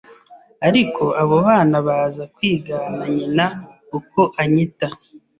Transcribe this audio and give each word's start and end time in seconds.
ariko 0.67 1.03
abo 1.21 1.35
bana 1.47 1.77
baza 1.87 2.23
kwigana 2.35 3.03
nyina 3.15 3.45
uko 3.97 4.21
anyita 4.41 4.87